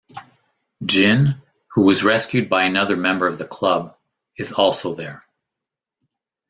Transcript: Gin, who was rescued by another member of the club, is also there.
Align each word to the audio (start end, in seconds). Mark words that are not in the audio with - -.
Gin, 0.83 1.39
who 1.75 1.81
was 1.83 2.03
rescued 2.03 2.49
by 2.49 2.63
another 2.63 2.97
member 2.97 3.27
of 3.27 3.37
the 3.37 3.45
club, 3.45 3.95
is 4.35 4.51
also 4.51 4.95
there. 4.95 5.23